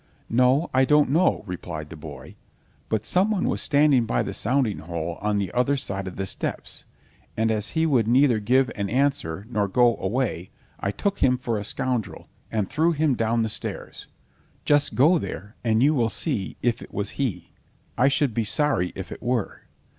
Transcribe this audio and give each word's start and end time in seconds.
"No, 0.31 0.67
I 0.73 0.83
don't 0.83 1.11
know," 1.11 1.43
replied 1.45 1.91
the 1.91 1.95
boy, 1.95 2.35
"but 2.89 3.05
someone 3.05 3.47
was 3.47 3.61
standing 3.61 4.07
by 4.07 4.23
the 4.23 4.33
sounding 4.33 4.79
hole 4.79 5.19
on 5.21 5.37
the 5.37 5.51
other 5.51 5.77
side 5.77 6.07
of 6.07 6.15
the 6.15 6.25
steps, 6.25 6.85
and 7.37 7.51
as 7.51 7.69
he 7.77 7.85
would 7.85 8.07
neither 8.07 8.39
give 8.39 8.71
an 8.75 8.89
answer 8.89 9.45
nor 9.47 9.67
go 9.67 9.97
away, 9.97 10.49
I 10.79 10.89
took 10.89 11.19
him 11.19 11.37
for 11.37 11.59
a 11.59 11.63
scoundrel, 11.63 12.29
and 12.51 12.67
threw 12.67 12.93
him 12.93 13.13
down 13.13 13.47
stairs; 13.49 14.07
just 14.65 14.95
go 14.95 15.19
there 15.19 15.55
and 15.63 15.83
you 15.83 15.93
will 15.93 16.09
see 16.09 16.57
if 16.63 16.81
it 16.81 16.91
was 16.91 17.11
he, 17.21 17.51
I 17.95 18.07
should 18.07 18.33
be 18.33 18.43
sorry 18.43 18.93
if 18.95 19.11
it 19.11 19.21
were." 19.21 19.67